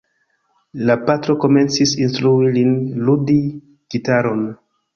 La 0.89 0.95
patro 1.09 1.35
komencis 1.43 1.93
instrui 2.07 2.55
lin 2.57 2.73
ludi 3.05 3.39
gitaron. 3.49 4.45